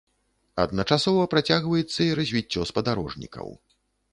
Адначасова 0.63 1.27
працягваецца 1.35 1.99
і 2.07 2.09
развіццё 2.21 2.61
спадарожнікаў. 2.71 3.47